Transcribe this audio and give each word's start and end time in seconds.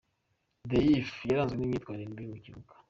Diouf 0.69 1.11
yaranzwe 1.29 1.55
n’imyitwarire 1.57 2.09
mibi 2.11 2.25
mu 2.31 2.37
kibuga. 2.43 2.73